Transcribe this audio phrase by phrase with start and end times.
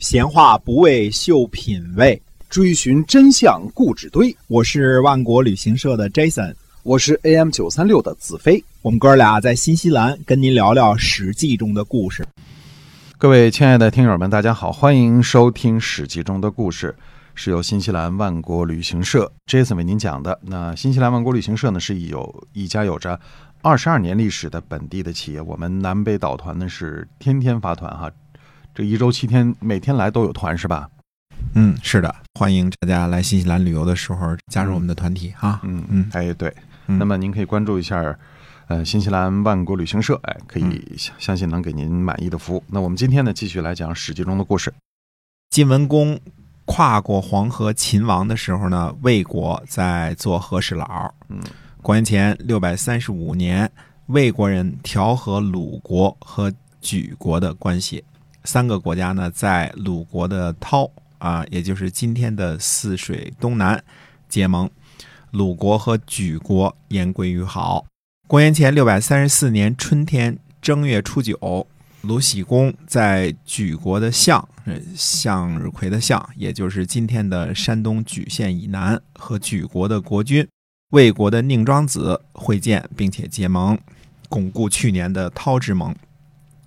[0.00, 4.34] 闲话不为秀品味，追寻真相故纸堆。
[4.46, 8.64] 我是万国旅行社的 Jason，我是 AM 九三六的子飞。
[8.80, 12.26] 我们哥俩在新西兰跟您聊聊《史记》中的故事。
[13.18, 16.96] 各位亲爱的听友们，大家好，欢迎收听《史记》中的故事，
[17.34, 20.40] 是由新西兰万国旅行社 Jason 为您讲的。
[20.40, 23.20] 那新西兰万国旅行社呢，是有一家有着
[23.60, 25.42] 二十二年历史的本地的企业。
[25.42, 28.10] 我们南北岛团呢是天天发团哈，
[28.80, 30.88] 这一周七天，每天来都有团是吧？
[31.54, 35.60] 嗯，是的，欢迎大家来新西兰旅游的时候加入我们的团体啊。
[35.64, 36.50] 嗯嗯哎对，
[36.86, 38.18] 嗯那么您可以关注一下。
[38.68, 42.64] 呃，新西兰万国旅行社，哎，可嗯以相相信能给您满意的服务。
[42.68, 44.72] 那我们今天呢，继续来讲《史记》中的故事。
[45.50, 46.18] 晋文公
[46.64, 51.12] 跨过黄河秦王的时候呢，魏国在做和事佬。
[51.28, 51.38] 嗯，
[51.82, 53.70] 公元前六百三十五年，
[54.06, 56.50] 魏国人调和鲁国和
[56.80, 58.02] 莒国的关系。
[58.44, 63.82] 三个国家呢，在鲁国的涛啊，也就是今天的泗水东南
[64.28, 64.70] 结盟，
[65.30, 67.84] 鲁国和莒国言归于好。
[68.26, 71.66] 公元前六百三十四年春天正月初九，
[72.02, 80.46] 鲁僖公在莒国的象，呃向日葵的象，也就是今天的山东莒县以南，和莒国的国君
[80.90, 83.78] 魏国的宁庄子会见，并且结盟，
[84.28, 85.94] 巩固去年的韬之盟。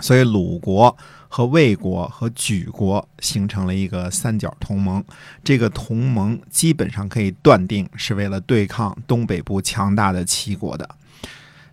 [0.00, 0.96] 所以鲁国
[1.28, 5.04] 和魏国和莒国形成了一个三角同盟。
[5.42, 10.88] 这个同盟基本上可以断定是为了对抗东北部强大的齐国的。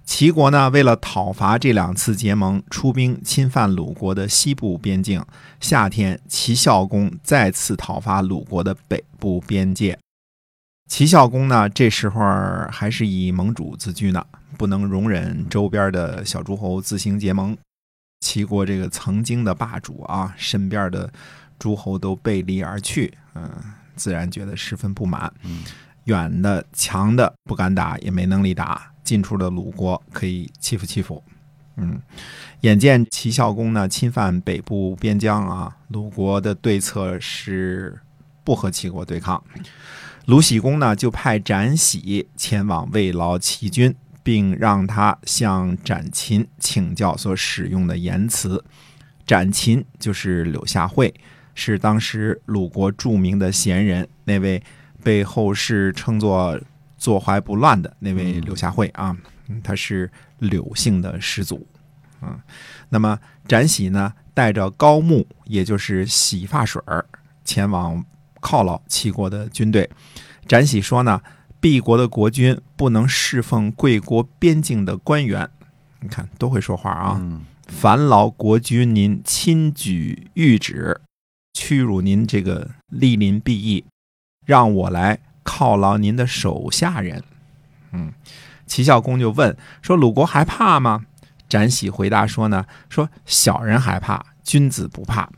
[0.05, 5.23] 齐国呢，为了讨伐这两次结盟，出兵侵犯鲁国的西部边境。
[5.61, 9.97] 夏天，齐孝公再次讨伐鲁国的北部边界。
[10.89, 12.19] 齐孝公呢，这时候
[12.69, 14.25] 还是以盟主自居呢，
[14.57, 17.57] 不能容忍周边的小诸侯自行结盟。
[18.33, 21.07] 齐国这个曾经的霸主啊，身边的
[21.59, 23.47] 诸侯都背离而去，嗯，
[23.95, 25.31] 自然觉得十分不满。
[25.43, 25.63] 嗯
[26.05, 28.91] 远的强的不敢打，也没能力打。
[29.03, 31.23] 近处的鲁国可以欺负欺负。
[31.77, 32.01] 嗯，
[32.61, 38.01] 眼见齐孝公呢侵犯北部边疆啊，鲁国的对策是
[38.43, 39.41] 不和齐国对抗。
[40.25, 48.63] 鲁僖公呢就派展喜前往慰劳齐军，并让他向展禽请教所使用的言辞。
[49.27, 51.13] 展禽就是柳下惠，
[51.53, 54.63] 是当时鲁国著名的贤人，那位。
[55.03, 56.57] 被后世称作
[56.97, 59.13] “坐怀不乱”的那位柳下惠啊，
[59.61, 61.67] 他是柳姓的始祖，
[62.21, 62.39] 嗯，
[62.87, 67.05] 那么展喜呢，带着高木，也就是洗发水儿，
[67.43, 68.01] 前往
[68.39, 69.89] 犒劳齐国的军队。
[70.47, 71.21] 展喜说呢，
[71.63, 75.49] 敝国的国君不能侍奉贵国边境的官员，
[76.01, 77.17] 你看都会说话啊。
[77.21, 80.99] 嗯烦劳国君您亲举谕旨，
[81.53, 83.85] 屈辱您这个莅临敝邑。
[84.45, 87.23] 让我来犒劳您的手下人。
[87.93, 88.11] 嗯，
[88.67, 91.05] 齐孝公就问说：“鲁国还怕吗？”
[91.47, 95.29] 展喜回答说呢：“说小人害怕，君子不怕。”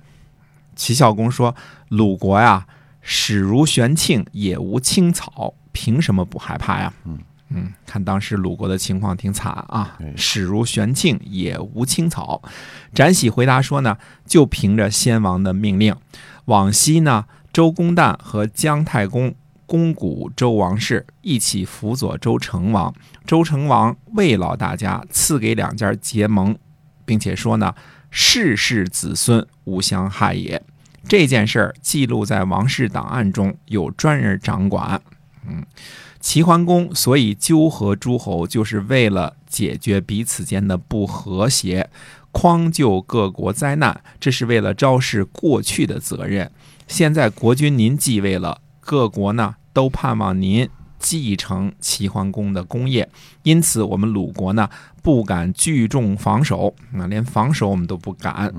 [0.75, 1.55] 齐孝公说
[1.89, 2.65] ：“鲁国呀，
[3.01, 7.19] 始如玄庆，也无青草，凭什么不害怕呀？”嗯
[7.49, 12.41] 嗯，看当时鲁国的情况挺惨啊对，始如玄庆，也无青草。
[12.91, 15.95] 展喜回答说呢：“就凭着先王的命令，
[16.45, 19.33] 往西呢。”周公旦和姜太公
[19.65, 22.93] 公古周王室，一起辅佐周成王。
[23.25, 26.57] 周成王慰劳大家，赐给两家结盟，
[27.05, 27.73] 并且说呢
[28.09, 30.61] ：“世世子孙无相害也。”
[31.07, 34.99] 这件事儿记录在王室档案中，有专人掌管。
[35.47, 35.65] 嗯，
[36.19, 41.89] 齐桓公所以纠合诸侯，就是为了解决彼此间的不和谐，
[42.31, 46.51] 匡救各国灾难，这是为了昭示过去的责任。
[46.87, 50.69] 现在国君您继位了，各国呢都盼望您
[50.99, 53.09] 继承齐桓公的功业，
[53.43, 54.69] 因此我们鲁国呢
[55.01, 58.53] 不敢聚众防守，啊，连防守我们都不敢。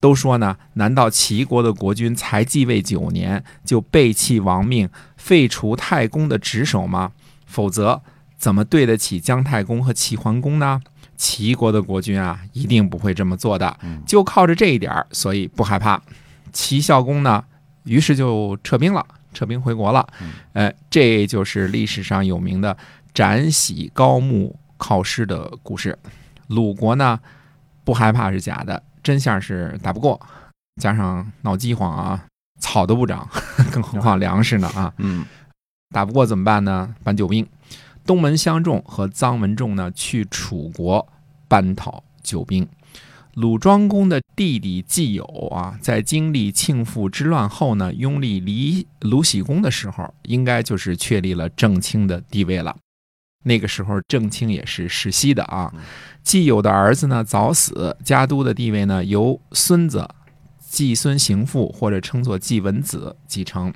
[0.00, 7.12] 都说呢，难道齐国的国君才继位九年就背弃王命，废除太公的职守吗？
[7.44, 8.00] 否则
[8.38, 10.80] 怎么对得起姜太公和齐桓公呢？
[11.16, 13.76] 齐国的国君啊，一定不会这么做的，
[14.06, 16.00] 就靠着这一点，所以不害怕。
[16.50, 17.44] 齐孝公呢，
[17.84, 19.04] 于是就撤兵了，
[19.34, 20.08] 撤兵回国了。
[20.54, 22.74] 呃，这就是历史上有名的
[23.12, 25.98] 斩喜高木靠师的故事。
[26.46, 27.20] 鲁国呢，
[27.84, 30.20] 不害怕是假的，真相是打不过，
[30.80, 32.24] 加上闹饥荒啊，
[32.60, 33.28] 草都不长，
[33.72, 34.92] 更何况粮食呢啊！
[34.98, 35.24] 嗯
[35.92, 36.94] 打不过怎么办呢？
[37.02, 37.46] 搬救兵。
[38.06, 41.06] 东门相仲和臧文仲呢，去楚国
[41.48, 42.68] 搬讨救兵。
[43.34, 52.76] 鲁庄公的弟弟季友啊，在经历庆父之乱后呢，拥立李鲁喜公的时候，应该就是确立了正卿的地位了。
[53.44, 55.72] 那个时候，正卿也是世袭的啊。
[56.22, 60.08] 季友的儿子呢早死，家督的地位呢由孙子
[60.58, 63.72] 季孙行父或者称作季文子继承。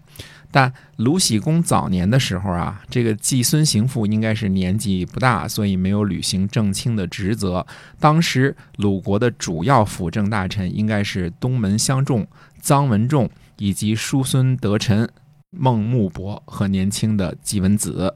[0.50, 7.66] 但鲁喜公早年的时候啊，这个季孙行父应该是年纪不大，所以没有履行正卿的职责。
[7.98, 12.24] 当时鲁国的主要辅政大臣应该是东门相仲、
[12.62, 15.10] 臧文仲以及叔孙得臣、
[15.50, 18.14] 孟穆伯和年轻的季文子。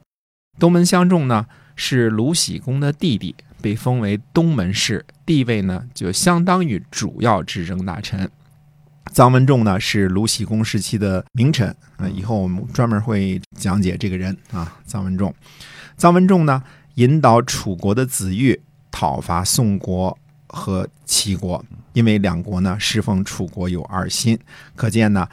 [0.59, 1.47] 东门相仲呢
[1.77, 8.29] 是鲁喜公的弟弟，被封为东门氏，地位呢就相当于主要执政大臣。
[9.15, 14.77] 臧文仲呢是鲁喜公时期的名臣啊，以后我们专门会讲解这个人啊。
[14.87, 15.35] 臧文仲，
[15.97, 16.63] 臧文仲呢
[16.97, 18.61] 引导楚国的子玉
[18.91, 20.19] 讨伐宋国
[20.49, 24.39] 和齐国，因为两国呢侍奉楚国有二心，
[24.75, 25.29] 可见呢，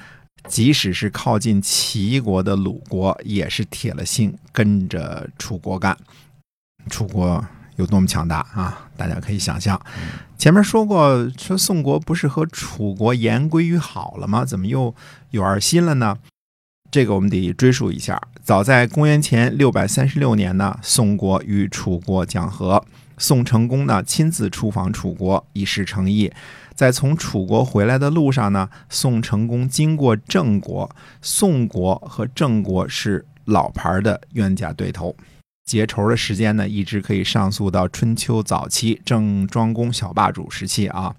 [0.48, 5.98] 即使是靠近齐国的鲁国，也是铁了心跟着楚国干。
[6.90, 7.44] 楚国
[7.78, 8.88] 有多么强大啊！
[8.96, 9.80] 大家可以想象。
[10.38, 14.46] 前面说过，说宋国不是和楚国言归于好了吗？
[14.46, 14.94] 怎么又
[15.32, 16.18] 有二心了呢？
[16.92, 18.22] 这个我们得追溯一下。
[18.44, 22.86] 早在公元前六百三十六年呢，宋国与楚国讲和，
[23.18, 26.32] 宋成公呢亲自出访楚国，以示诚意。
[26.76, 35.16] 在从楚国回来的路上呢，宋成功经过郑国，宋国和郑国是老牌的冤家对头。
[35.66, 41.16] 结仇的时间呢，一直可以上溯到春秋早期郑庄公小霸主时期啊。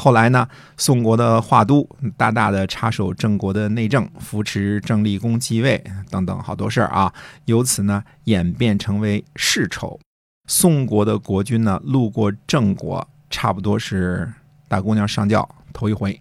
[0.00, 0.46] 后来呢，
[0.76, 7.12] 宋国的华都大大的插手郑国的内政，扶持郑立公继位等等好多事儿啊。
[7.46, 9.98] 由此呢，演变成为世仇。
[10.46, 14.32] 宋国的国君呢，路过郑国，差不多是
[14.68, 16.20] 大姑娘上轿头一回。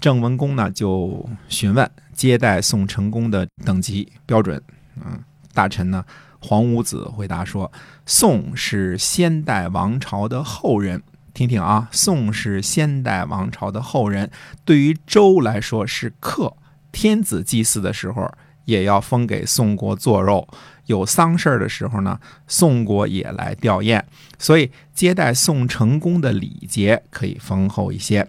[0.00, 4.62] 郑文公呢，就询问接待宋成功的等级标准。
[4.96, 5.22] 嗯，
[5.52, 6.04] 大臣呢。
[6.42, 7.70] 黄武子回答说
[8.06, 11.02] ：“宋是先代王朝的后人，
[11.34, 14.30] 听听啊，宋是先代王朝的后人。
[14.64, 16.56] 对于周来说是客，
[16.92, 18.26] 天子祭祀的时候
[18.64, 20.48] 也要封给宋国做肉，
[20.90, 24.02] 有丧事儿的时候呢，宋国也来吊唁。
[24.38, 28.26] 所以接待宋成功的礼节可以丰厚一些。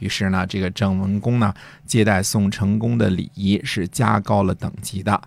[0.00, 1.54] 于是呢，这个郑文公呢，
[1.86, 5.22] 接待宋成功的礼仪是加高了等级的。”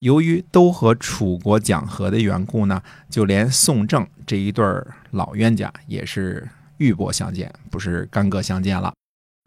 [0.00, 4.64] 由于都和楚国讲和的缘故呢，就连宋郑这一对
[5.12, 6.46] 老冤家也是
[6.76, 8.92] 玉帛相见，不是干戈相见了。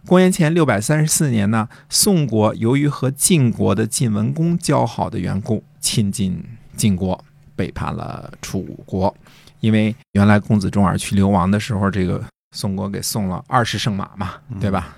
[0.07, 6.44] 公元前六百三十四年呢，宋国由于和晋国的晋文公交好的缘故，亲近
[6.75, 7.18] 晋国，
[7.56, 9.16] 背叛了楚国。
[9.62, 14.98] 因为原来公子重耳去流亡的时候，这个宋国给送了二十乘马嘛，对吧？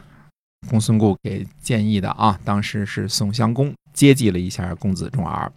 [0.67, 3.71] 公孙固给建议的啊，当时是宋襄公。
[3.93, 5.51] 接济了一下公子重耳，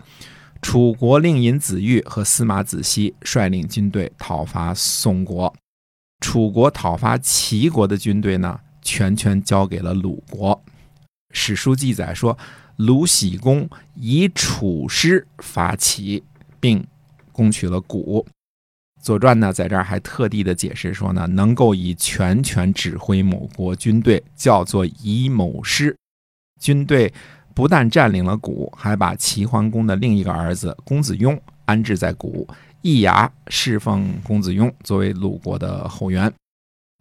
[0.61, 5.55] 楚国令尹子玉和司马子西率领军队讨伐宋国，
[6.20, 10.62] 楚国讨伐齐国的军队呢，全权交给了鲁国。
[11.32, 12.38] 史书记载说，
[12.76, 16.23] 鲁喜公以楚师伐齐，
[16.61, 16.87] 并
[17.32, 18.25] 攻取了谷。
[19.00, 25.96] 左传呢，在这儿还特地的解释说呢，能够以全权指挥某国军队，叫做以某师
[26.61, 27.12] 军队。
[27.54, 32.49] 不但占领了谷，还把齐桓公的另一个儿子公子雍安置在谷，
[32.80, 36.33] 易牙侍奉公子雍，作为鲁国的后援。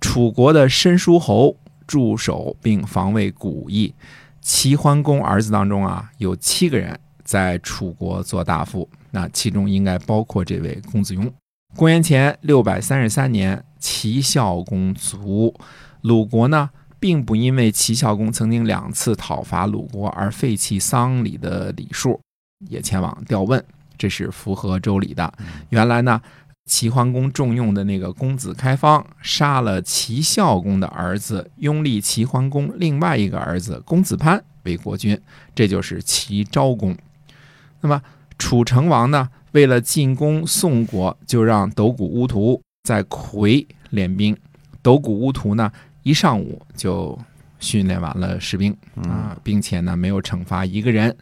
[0.02, 1.56] 楚国的申叔侯
[1.88, 3.94] 驻守并防卫谷邑。
[4.42, 11.32] 齐桓公儿子当中啊，有七个人在楚国做大夫，那其中应该包括这位公子雍。
[11.76, 15.54] 公元前六百三十三年，齐孝公卒，
[16.02, 16.70] 鲁国呢？
[17.00, 22.22] 并不因为齐孝公曾经两次讨伐鲁国而废弃丧礼的礼数，
[22.70, 23.64] 也前往吊问，
[23.98, 25.34] 这是符合周礼的。
[25.70, 26.22] 原来呢，
[26.66, 35.20] 齐桓公重用的那个公子开方杀了齐孝公的儿子，拥立齐桓公另外一个儿子公子潘为国君，
[35.56, 36.96] 这就是齐昭公。
[37.82, 38.02] 那么
[38.38, 44.38] 楚成王呢，为了进攻宋国，就让斗谷乌图在魁练兵。
[44.82, 45.72] 斗谷乌图呢？
[46.04, 47.18] 一上午就
[47.60, 51.16] 训练完了士兵啊，并且呢没有惩罚一个人。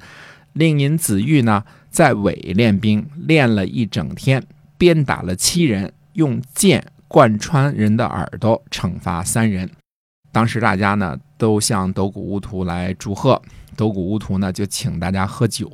[0.53, 4.41] 令尹子玉呢在尾练兵，练了一整天，
[4.79, 9.69] 鞭打了七人，用剑贯穿人的耳朵，惩罚三人。
[10.31, 13.41] 当时大家呢都向斗谷乌图来祝贺，
[13.75, 15.69] 斗谷乌图呢就请大家喝酒。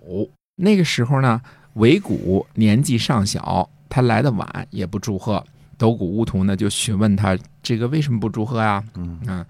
[0.56, 1.40] 那个时候呢，
[1.74, 5.46] 韦谷年纪尚小，他来的晚，也不祝贺。
[5.78, 8.82] 斗谷乌图呢就询问他这个为什么不祝贺呀？
[8.96, 9.46] 嗯啊，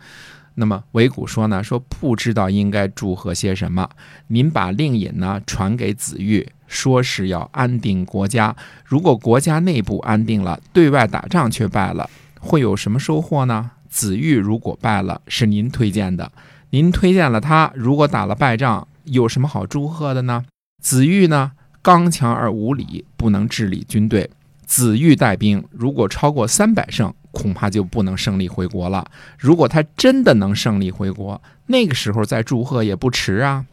[0.55, 3.87] 那么韦谷说呢，说不知道应该祝贺些什么。
[4.27, 8.55] 您把令尹呢传给子玉，说是要安定国家。
[8.83, 13.71] 如果国家内部安定了，对外打仗却败了，会有什么收获呢？
[13.89, 16.31] 子玉如果败了，是您推荐的，
[16.71, 20.43] 您推荐了他，如果打了败仗，有什么好祝贺的呢？
[20.81, 24.29] 子玉呢，刚强而无礼，不能治理军队。
[24.65, 29.05] 子玉带兵，如果超过三百胜，恐怕就不能胜利回国了。
[29.37, 33.65] 如果他真的能胜利回国，那个时候再祝贺也不迟啊。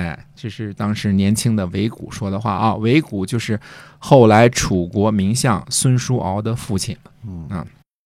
[0.00, 2.74] 哎，这是当时年轻的韦谷说的话啊。
[2.76, 3.60] 韦谷就是
[3.98, 6.96] 后来楚国名相孙叔敖的父亲。
[7.26, 7.66] 嗯啊，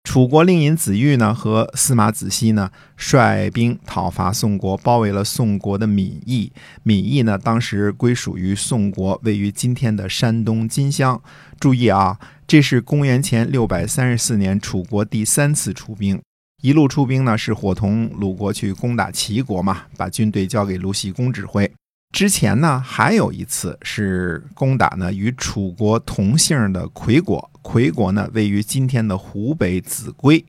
[0.05, 6.51] 楚国令尹子玉呢和司马子西呢率兵讨伐宋国，包围了宋国的闽邑。
[6.83, 11.21] 闽邑呢当时归属于宋国，位于今天的山东金乡。
[11.61, 16.21] 注意啊，这是公元前六百三十四年楚国第三次出兵。
[16.65, 21.71] 一路出兵呢，是伙同鲁国去攻打齐国嘛，把军队交给鲁僖公指挥。
[22.11, 30.43] 之前呢，还有一次是攻打呢与楚国同姓的魁国，魁国呢位于今天的湖北秭归，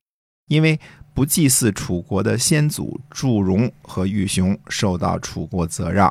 [0.48, 0.80] 因为
[1.14, 6.10] 不祭祀楚国的先祖祝融和玉熊，受到楚国责让。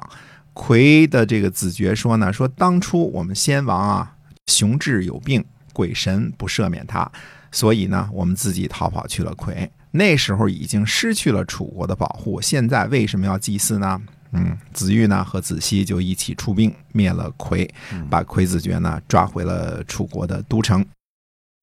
[0.53, 4.17] 魁的这个子爵说呢，说当初我们先王啊，
[4.49, 5.43] 熊志有病，
[5.73, 7.11] 鬼神不赦免他，
[7.51, 9.71] 所以呢，我们自己逃跑去了魁。
[9.97, 14.03] 那时候已经失去了楚国的保护，现在为什么要祭祀呢？
[14.33, 17.73] 嗯，子玉呢和子西就一起出兵灭了魁，
[18.11, 20.85] 把魁子爵呢抓回了楚国的都城。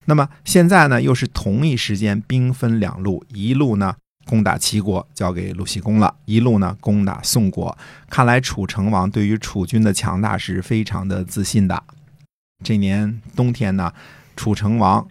[0.05, 3.93] 那么现在呢，又是同一时间兵分两路，一路呢
[4.25, 7.77] 攻打齐国，交给鲁西公了；一路呢攻打宋国。
[8.09, 11.83] 看来楚成王对于楚军的强大是非常的自信的。
[12.63, 13.93] 这年冬天呢，
[14.37, 15.05] 楚成王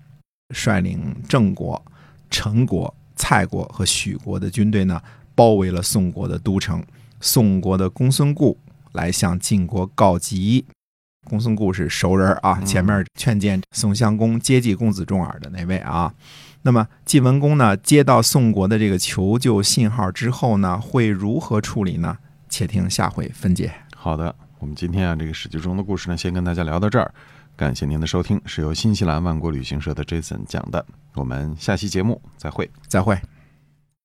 [0.55, 1.85] 率领郑国、
[2.31, 4.99] 陈国、蔡国和许国的军队呢，
[5.35, 6.83] 包围了宋国的都城。
[7.21, 8.57] 宋国的公孙固
[8.93, 10.65] 来向晋国告急。
[11.29, 16.15] 公孙固是熟人啊，嗯前面劝谏宋襄公接济公子重耳的那位啊。
[16.63, 22.17] 那么晋文公呢，接到宋国的这个求救信号之后呢，会如何处理呢？
[22.49, 23.71] 且听下回分解。
[23.95, 27.13] 好的，我们今天啊这个史记中的故事呢，先跟大家聊到这儿。
[27.61, 30.83] 感谢您的收听，是由新西兰万国旅行社的 Jason 讲的。
[31.13, 32.71] 我们下期节目再会。
[32.89, 33.21] 再会。